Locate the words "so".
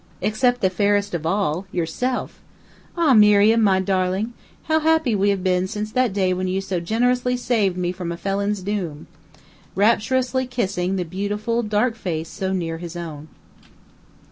6.59-6.79, 12.29-12.51